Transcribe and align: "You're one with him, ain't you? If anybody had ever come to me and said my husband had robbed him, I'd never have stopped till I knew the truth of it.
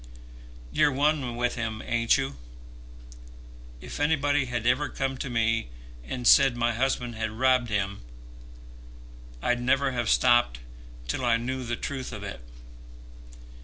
"You're 0.71 0.91
one 0.91 1.35
with 1.35 1.53
him, 1.53 1.83
ain't 1.85 2.17
you? 2.17 2.35
If 3.81 3.99
anybody 3.99 4.45
had 4.45 4.65
ever 4.65 4.89
come 4.89 5.15
to 5.19 5.29
me 5.29 5.69
and 6.03 6.25
said 6.25 6.57
my 6.57 6.71
husband 6.73 7.13
had 7.13 7.29
robbed 7.29 7.69
him, 7.69 8.01
I'd 9.43 9.61
never 9.61 9.91
have 9.91 10.09
stopped 10.09 10.59
till 11.07 11.23
I 11.23 11.37
knew 11.37 11.63
the 11.63 11.75
truth 11.75 12.11
of 12.11 12.23
it. 12.23 12.41